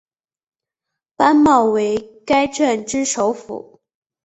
[1.15, 3.81] 班茂为该镇之首府。